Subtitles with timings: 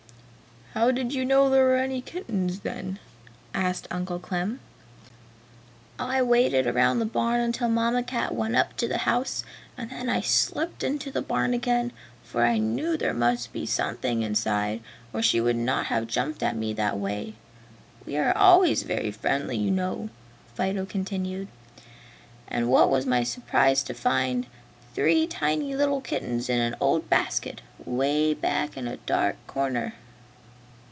[0.73, 2.97] "How did you know there were any kittens then?"
[3.53, 4.61] asked Uncle Clem.
[5.99, 9.43] "I waited around the barn until Mamma Cat went up to the house
[9.77, 11.91] and then I slipped into the barn again,
[12.23, 16.55] for I knew there must be something inside or she would not have jumped at
[16.55, 17.33] me that way!
[18.05, 20.07] We are always very friendly, you know."
[20.55, 21.49] Fido continued.
[22.47, 24.45] "And what was my surprise to find
[24.95, 29.95] three tiny little kittens in an old basket, 'way back in a dark corner!"